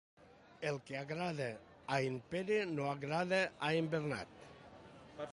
[0.67, 1.49] El que agrada
[1.97, 4.41] a en Pere no agrada a en Bernat.